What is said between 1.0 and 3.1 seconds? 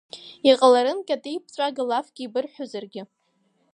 кьатеиԥҵәага лафк еибырҳәозаргьы.